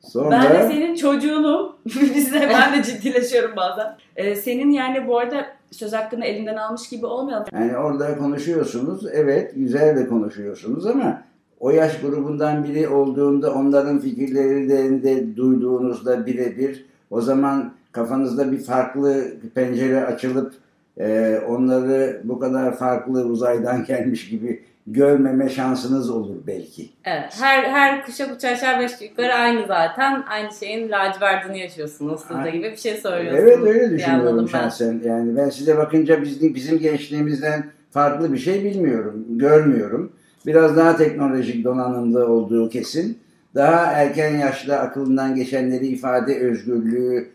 [0.00, 1.76] Sonra Ben de senin çocuğunum.
[1.86, 3.96] biz de ben de ciddileşiyorum bazen.
[4.16, 7.46] Ee, senin yani bu arada söz hakkını elinden almış gibi olmayalım.
[7.52, 9.06] Yani orada konuşuyorsunuz.
[9.12, 11.22] Evet güzel de konuşuyorsunuz ama
[11.60, 19.24] o yaş grubundan biri olduğunda onların fikirlerini de duyduğunuzda birebir o zaman kafanızda bir farklı
[19.54, 20.54] pencere açılıp
[21.00, 26.90] e, onları bu kadar farklı uzaydan gelmiş gibi görmeme şansınız olur belki.
[27.04, 27.36] Evet.
[27.40, 30.24] Her her kuşak üç aşağı beş yukarı aynı zaten.
[30.28, 33.52] Aynı şeyin lacivertini yaşıyorsunuz siz de gibi bir şey söylüyorsunuz.
[33.52, 34.46] Evet öyle düşünüyorum ben.
[34.46, 35.00] şahsen.
[35.04, 40.12] Yani ben size bakınca bizim, bizim gençliğimizden farklı bir şey bilmiyorum, görmüyorum.
[40.46, 43.18] Biraz daha teknolojik donanımlı olduğu kesin.
[43.54, 47.28] Daha erken yaşta aklından geçenleri ifade özgürlüğü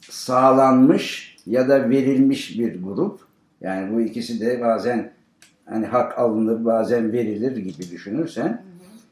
[0.00, 3.20] sağlanmış ya da verilmiş bir grup.
[3.60, 5.13] Yani bu ikisi de bazen
[5.64, 8.62] hani hak alınır bazen verilir gibi düşünürsen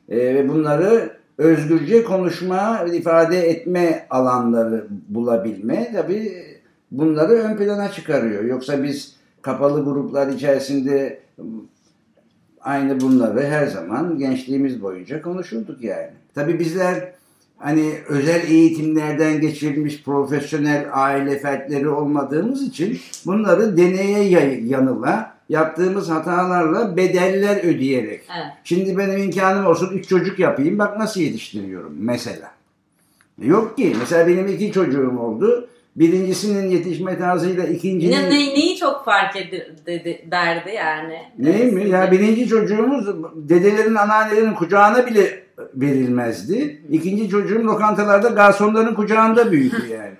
[0.08, 6.32] e, ve bunları özgürce konuşma, ifade etme alanları bulabilme tabii
[6.90, 8.44] bunları ön plana çıkarıyor.
[8.44, 11.20] Yoksa biz kapalı gruplar içerisinde
[12.60, 16.10] aynı bunları her zaman gençliğimiz boyunca konuşurduk yani.
[16.34, 17.12] Tabii bizler
[17.56, 24.28] hani özel eğitimlerden geçirilmiş profesyonel aile fertleri olmadığımız için bunları deneye
[24.64, 28.20] yanıla yaptığımız hatalarla bedeller ödeyerek.
[28.36, 28.52] Evet.
[28.64, 32.50] Şimdi benim imkanım olsun üç çocuk yapayım bak nasıl yetiştiriyorum mesela.
[33.42, 33.96] Yok ki.
[33.98, 35.68] Mesela benim iki çocuğum oldu.
[35.96, 38.12] Birincisinin yetişme tarzıyla ikincinin...
[38.12, 41.18] Ne, neyi çok fark edi, dedi, derdi yani.
[41.38, 41.88] Ney mi?
[41.88, 45.42] Ya birinci çocuğumuz dedelerin, anneannelerin kucağına bile
[45.74, 46.82] verilmezdi.
[46.90, 50.16] İkinci çocuğum lokantalarda garsonların kucağında büyüdü yani.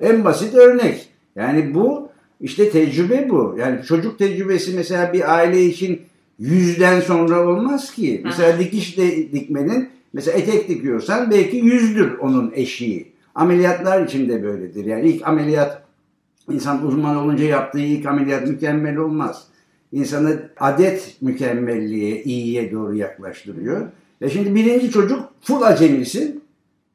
[0.00, 1.08] en basit örnek.
[1.36, 2.11] Yani bu
[2.42, 3.56] işte tecrübe bu.
[3.58, 6.00] Yani çocuk tecrübesi mesela bir aile için
[6.38, 8.20] yüzden sonra olmaz ki.
[8.24, 13.12] Mesela dikiş de dikmenin mesela etek dikiyorsan belki yüzdür onun eşiği.
[13.34, 14.84] Ameliyatlar için de böyledir.
[14.84, 15.82] Yani ilk ameliyat
[16.50, 19.46] insan uzman olunca yaptığı ilk ameliyat mükemmel olmaz.
[19.92, 23.86] İnsanı adet mükemmelliğe, iyiye doğru yaklaştırıyor.
[24.20, 26.42] E şimdi birinci çocuk full acemisin.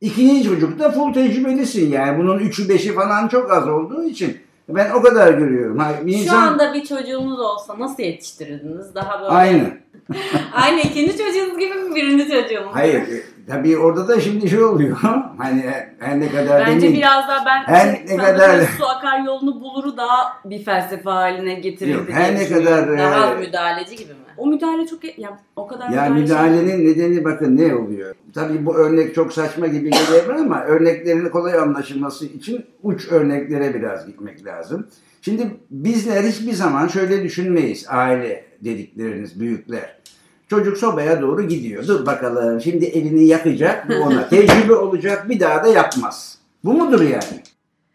[0.02, 1.92] İkinci çocuk da full tecrübelisin.
[1.92, 4.38] Yani bunun üçü beşi falan çok az olduğu için
[4.70, 5.78] ben o kadar görüyorum.
[5.80, 8.96] Ha, bir Şu insan anda bir çocuğunuz olsa nasıl yetiştirirdiniz?
[8.96, 9.78] Daha böyle aynı.
[10.54, 12.76] Aynı ikinci çocuğunuz gibi mi birinci çocuğunuz?
[12.76, 13.24] Hayır.
[13.48, 14.98] E, Tabii orada da şimdi şey oluyor.
[15.38, 15.66] hani
[16.00, 19.62] her ne kadar Bence demin- biraz daha ben Her şey, ne kadar- su akar yolunu
[19.62, 21.98] buluru daha bir felsefe haline getirirdi.
[21.98, 24.20] Yok, her ne kadar Daha e, müdahaleci gibi mi?
[24.38, 28.16] O müdahale çok ya o kadar Ya müdahale müdahalenin nedeni bakın ne oluyor?
[28.34, 34.06] Tabii bu örnek çok saçma gibi gelebilir ama örneklerin kolay anlaşılması için uç örneklere biraz
[34.06, 34.88] gitmek lazım.
[35.22, 39.98] Şimdi bizler hiçbir zaman şöyle düşünmeyiz aile dedikleriniz büyükler.
[40.50, 41.88] Çocuk sobaya doğru gidiyor.
[41.88, 44.28] Dur bakalım şimdi elini yakacak bu ona.
[44.30, 46.38] Tecrübe olacak bir daha da yapmaz.
[46.64, 47.42] Bu mudur yani?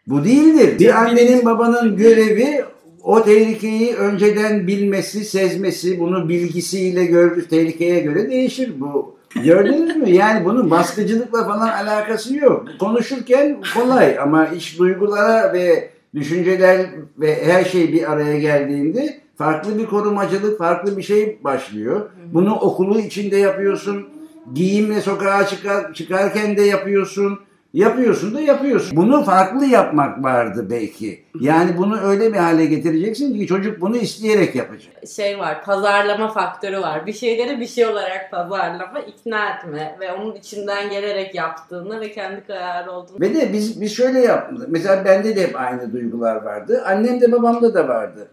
[0.07, 0.79] Bu değildir.
[0.79, 2.63] Bir annenin babanın görevi
[3.03, 9.15] o tehlikeyi önceden bilmesi, sezmesi, bunu bilgisiyle gördüğü tehlikeye göre değişir bu.
[9.43, 10.09] Gördünüz mü?
[10.09, 12.65] Yani bunun baskıcılıkla falan alakası yok.
[12.79, 16.85] Konuşurken kolay ama iş duygulara ve düşünceler
[17.17, 22.09] ve her şey bir araya geldiğinde farklı bir korumacılık, farklı bir şey başlıyor.
[22.33, 24.07] Bunu okulu içinde yapıyorsun.
[24.53, 27.39] Giyimle sokağa çıkar, çıkarken de yapıyorsun.
[27.73, 28.97] Yapıyorsun da yapıyorsun.
[28.97, 31.23] Bunu farklı yapmak vardı belki.
[31.39, 35.07] Yani bunu öyle bir hale getireceksin ki çocuk bunu isteyerek yapacak.
[35.15, 37.05] Şey var, pazarlama faktörü var.
[37.05, 42.47] Bir şeyleri bir şey olarak pazarlama, ikna etme ve onun içinden gelerek yaptığını ve kendi
[42.47, 43.19] kararı olduğunu.
[43.19, 44.67] Ve de biz biz şöyle yaptık.
[44.67, 46.83] Mesela bende de hep aynı duygular vardı.
[46.85, 48.27] Annem de babamda da vardı.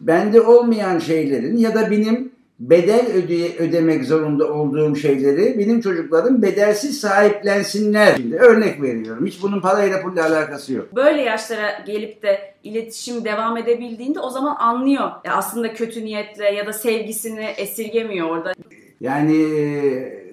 [0.00, 7.00] Bende olmayan şeylerin ya da benim bedel ödeye, ödemek zorunda olduğum şeyleri benim çocuklarım bedelsiz
[7.00, 8.16] sahiplensinler.
[8.16, 9.26] Şimdi örnek veriyorum.
[9.26, 10.96] Hiç bunun parayla pulla alakası yok.
[10.96, 15.10] böyle yaşlara gelip de iletişim devam edebildiğinde o zaman anlıyor.
[15.24, 18.52] Ya aslında kötü niyetle ya da sevgisini esirgemiyor orada.
[19.00, 20.26] Yani e,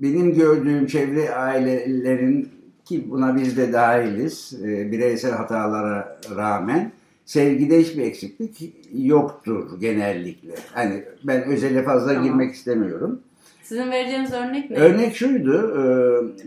[0.00, 2.48] benim gördüğüm çevre ailelerin
[2.84, 6.92] ki buna biz de dahiliz e, bireysel hatalara rağmen
[7.26, 10.54] sevgide hiçbir eksiklik yoktur genellikle.
[10.72, 12.24] Hani ben özele fazla Tamam.
[12.24, 13.20] girmek istemiyorum.
[13.62, 14.76] Sizin vereceğiniz örnek ne?
[14.76, 15.76] Örnek şuydu.
[15.78, 15.82] e,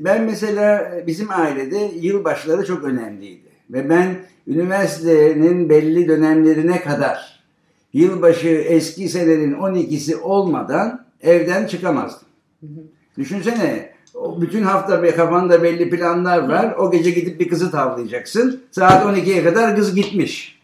[0.04, 3.50] Ben mesela bizim ailede yılbaşları çok önemliydi.
[3.70, 4.16] Ve ben
[4.48, 7.40] üniversitenin belli dönemlerine kadar
[7.94, 12.28] yılbaşı eski senenin 12'si olmadan evden çıkamazdım.
[13.18, 13.90] Düşünsene
[14.42, 16.76] bütün hafta bir kafanda belli planlar var.
[16.80, 18.62] O gece gidip bir kızı tavlayacaksın.
[18.72, 20.59] Saat 12'ye kadar kız gitmiş.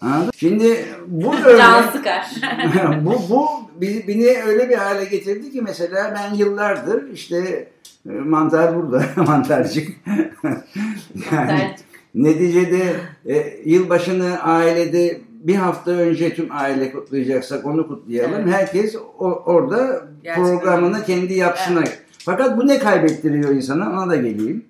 [0.00, 0.30] Anladın?
[0.36, 2.26] Şimdi bu örnek- Can sıkar.
[3.04, 3.46] bu bu
[3.80, 7.68] beni öyle bir hale getirdi ki mesela ben yıllardır işte
[8.08, 9.88] e, mantar burada mantarcık
[11.32, 11.74] yani
[12.14, 12.82] neticede
[13.26, 18.34] e, yılbaşını ailede bir hafta önce tüm aile kutlayacaksak onu kutlayalım.
[18.42, 18.54] Evet.
[18.54, 20.58] Herkes o- orada Gerçekten.
[20.58, 21.84] programını kendi yapsına.
[22.18, 24.64] Fakat bu ne kaybettiriyor insana ona da geleyim.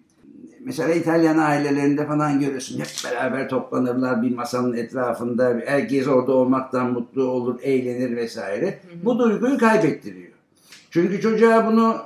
[0.65, 2.81] Mesela İtalyan ailelerinde falan görürsün.
[2.81, 5.57] Hep beraber toplanırlar bir masanın etrafında.
[5.67, 8.79] Herkes orada olmaktan mutlu olur, eğlenir vesaire.
[9.05, 10.33] Bu duyguyu kaybettiriyor.
[10.91, 11.97] Çünkü çocuğa bunu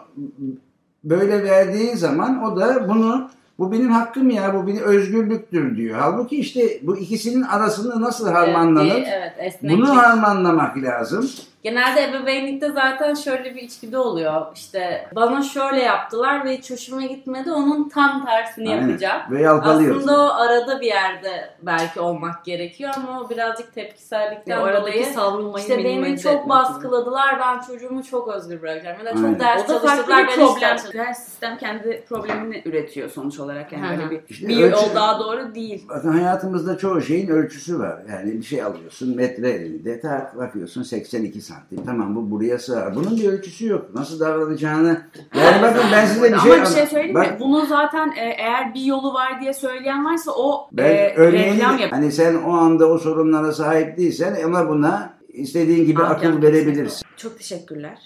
[1.04, 5.98] böyle verdiğin zaman o da bunu bu benim hakkım ya, bu benim özgürlüktür diyor.
[6.00, 9.04] Halbuki işte bu ikisinin arasında nasıl harmanlanır?
[9.06, 9.58] Evet, evet.
[9.62, 11.30] Bunu harmanlamak lazım.
[11.62, 14.46] Genelde ebeveynlikte zaten şöyle bir içgüdü oluyor.
[14.54, 17.52] İşte bana şöyle yaptılar ve hiç hoşuma gitmedi.
[17.52, 18.88] Onun tam tersini Aynen.
[18.88, 19.22] yapacağım.
[19.30, 19.98] Ve yalpalıyoruz.
[20.04, 25.62] Aslında o arada bir yerde belki olmak gerekiyor ama o birazcık tepkisellikten aradaki dolayı savrulmayı
[25.64, 29.40] işte beni çok baskıladılar ben çocuğumu çok özgür bırakacağım ya da çok Aynen.
[29.40, 31.06] ders O da farklı çalıştırdılar bir ben problem.
[31.06, 33.72] Her sistem kendi problemini üretiyor sonuç olarak.
[33.72, 33.92] Yani Hı hı.
[33.92, 35.84] öyle bir, İşte bir ölçü- yol daha doğru değil.
[35.88, 37.98] Bakın hayatımızda çoğu şeyin ölçüsü var.
[38.10, 41.84] Yani bir şey alıyorsun metre elinde tak bakıyorsun 82 santim.
[41.86, 42.94] Tamam bu buraya sığar.
[42.94, 43.94] Bunun bir ölçüsü yok.
[43.94, 45.02] Nasıl davranacağını.
[45.34, 47.24] Yani bakın ben size bir şey Ama bir şey söyleyeyim mi?
[47.24, 51.54] Bak- Bunu zaten e, eğer bir yolu var diye söyleyen varsa o Ben e, örneğin
[51.54, 51.90] reklam yapıyor.
[51.90, 57.06] hani sen o anda o sorunlara sahip değilsen ama buna istediğin gibi Hakem akıl verebilirsin.
[57.16, 57.98] Çok teşekkürler.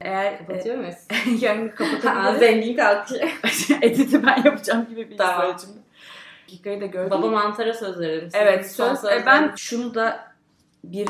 [0.00, 0.94] Eğer Kapatıyor muyuz?
[1.10, 2.38] e, yani kapatabiliriz.
[2.38, 3.40] Zengin kalkıyor.
[3.82, 5.56] Editi ben yapacağım gibi bir Tamam.
[6.48, 7.10] Dakikayı da gördüm.
[7.10, 8.30] Baba mantara söz verelim.
[8.30, 9.04] Sizin Evet söz.
[9.04, 9.22] E.
[9.26, 10.31] Ben şunu da
[10.84, 11.08] bir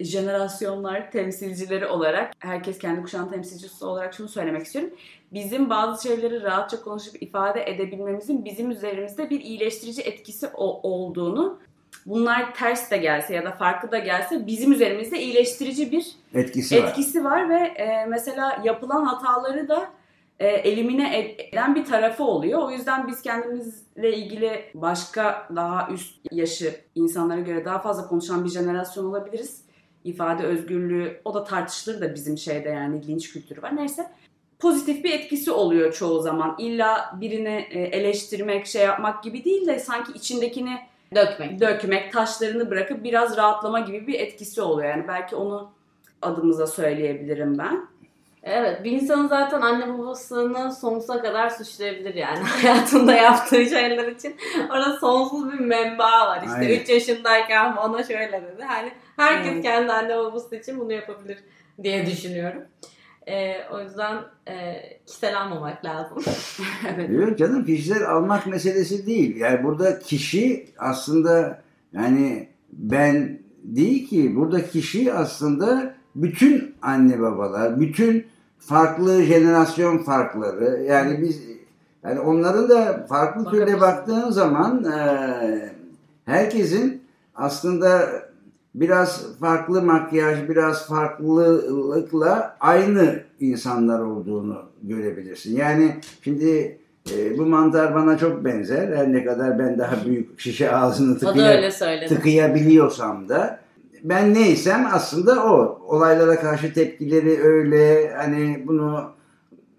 [0.00, 4.90] jenerasyonlar temsilcileri olarak herkes kendi kuşağın temsilcisi olarak şunu söylemek istiyorum.
[5.32, 11.58] Bizim bazı şeyleri rahatça konuşup ifade edebilmemizin bizim üzerimizde bir iyileştirici etkisi o- olduğunu
[12.06, 16.88] bunlar ters de gelse ya da farklı da gelse bizim üzerimizde iyileştirici bir Etkisi var.
[16.88, 19.90] etkisi var ve e, mesela yapılan hataları da
[20.40, 22.62] e, elimine eden bir tarafı oluyor.
[22.62, 28.50] O yüzden biz kendimizle ilgili başka daha üst yaşı insanlara göre daha fazla konuşan bir
[28.50, 29.64] jenerasyon olabiliriz.
[30.04, 33.76] İfade özgürlüğü o da tartışılır da bizim şeyde yani linç kültürü var.
[33.76, 34.10] Neyse
[34.58, 36.56] pozitif bir etkisi oluyor çoğu zaman.
[36.58, 40.78] İlla birini e, eleştirmek, şey yapmak gibi değil de sanki içindekini
[41.14, 41.60] Dökmek.
[41.60, 44.88] dökmek, taşlarını bırakıp biraz rahatlama gibi bir etkisi oluyor.
[44.90, 45.70] Yani belki onu
[46.22, 47.86] adımıza söyleyebilirim ben.
[48.42, 54.36] Evet bir insanın zaten anne babasını sonsuza kadar suçlayabilir yani hayatında yaptığı şeyler için.
[54.70, 56.80] Orada sonsuz bir menba var işte Aynen.
[56.80, 58.62] 3 yaşındayken ona şöyle dedi.
[58.66, 59.62] Hani herkes Evet.
[59.62, 61.38] kendi anne babası için bunu yapabilir
[61.82, 62.62] diye düşünüyorum.
[63.28, 64.16] Ee, o yüzden
[64.48, 64.74] e,
[65.06, 66.18] kişisel almamak lazım.
[66.94, 67.08] evet.
[67.08, 69.36] Diyor canım kişiler almak meselesi değil.
[69.36, 78.26] Yani burada kişi aslında yani ben değil ki burada kişi aslında bütün anne babalar, bütün
[78.58, 81.40] farklı jenerasyon farkları yani biz
[82.04, 83.80] yani onların da farklı türde Bakabilirsin.
[83.80, 85.72] baktığın zaman eee,
[86.24, 87.02] herkesin
[87.34, 88.08] aslında
[88.74, 95.56] biraz farklı makyaj, biraz farklılıkla aynı insanlar olduğunu görebilirsin.
[95.56, 96.78] Yani şimdi
[97.16, 98.96] e, bu mantar bana çok benzer.
[98.96, 101.18] Her ne kadar ben daha büyük şişe ağzını
[101.70, 102.14] söyledi.
[102.14, 103.60] tıkayabiliyorsam da
[104.04, 105.80] ben neysem aslında o.
[105.86, 109.10] Olaylara karşı tepkileri öyle hani bunu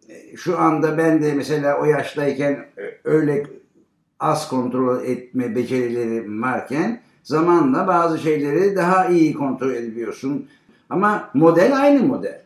[0.10, 3.43] e, şu anda ben de mesela o yaştayken e, öyle
[4.19, 10.47] az kontrol etme becerilerim varken zamanla bazı şeyleri daha iyi kontrol ediyorsun.
[10.89, 12.41] Ama model aynı model.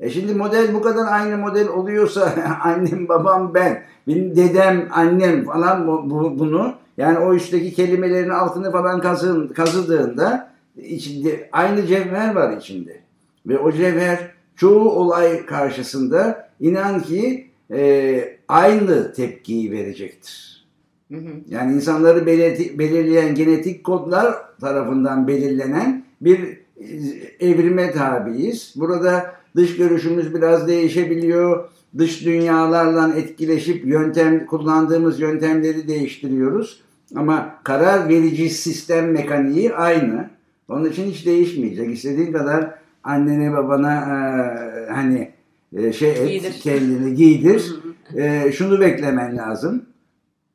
[0.00, 5.86] E şimdi model bu kadar aynı model oluyorsa annem babam ben, benim dedem annem falan
[5.86, 10.47] bu- bunu yani o üstteki kelimelerin altını falan kazın, kazıdığında
[10.82, 13.00] içinde aynı cevher var içinde.
[13.46, 20.64] Ve o cevher çoğu olay karşısında inan ki e, aynı tepkiyi verecektir.
[21.12, 21.30] Hı hı.
[21.48, 28.74] Yani insanları belirti- belirleyen genetik kodlar tarafından belirlenen bir e, evrime tabiiz.
[28.76, 31.68] Burada dış görüşümüz biraz değişebiliyor.
[31.98, 36.80] Dış dünyalarla etkileşip yöntem kullandığımız yöntemleri değiştiriyoruz.
[37.16, 40.30] Ama karar verici sistem mekaniği aynı.
[40.68, 41.90] Onun için hiç değişmeyecek.
[41.90, 45.30] İstediğin kadar annene babana e, hani
[45.76, 46.60] e, şey et, Giydir.
[46.62, 47.74] kendini giydir.
[48.16, 49.82] E, şunu beklemen lazım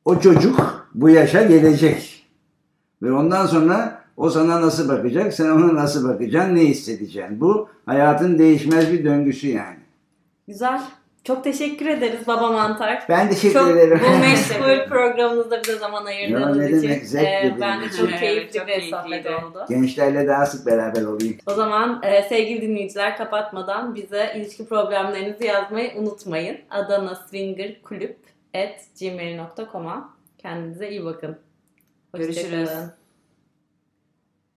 [0.04, 2.26] o çocuk bu yaşa gelecek.
[3.02, 7.40] Ve ondan sonra o sana nasıl bakacak, sen ona nasıl bakacaksın, ne hissedeceksin.
[7.40, 9.78] Bu hayatın değişmez bir döngüsü yani.
[10.48, 10.82] Güzel.
[11.24, 13.02] Çok teşekkür ederiz Baba Mantar.
[13.08, 14.00] Ben teşekkür Çok ederim.
[14.04, 17.96] bu meşgul programınızda bize zaman ayırdığınız Ya ne için demek, zevkle e, bence için.
[17.98, 19.64] çok Evet, keyifli çok bir sohbet oldu.
[19.68, 21.36] Gençlerle daha sık beraber olayım.
[21.46, 26.58] O zaman e, sevgili dinleyiciler kapatmadan bize ilişki problemlerinizi yazmayı unutmayın.
[26.70, 28.16] Adana Swinger Kulüp
[28.54, 31.38] at gmail.com'a Kendinize iyi bakın.
[32.14, 32.60] Görüşürüz.
[32.60, 33.03] Hoşçakalın.